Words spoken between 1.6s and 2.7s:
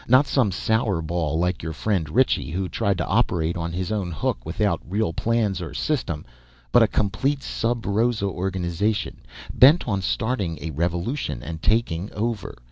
your friend Ritchie, who